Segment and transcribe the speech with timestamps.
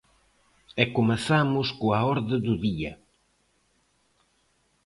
[0.81, 2.93] E comezamos coa orde do día.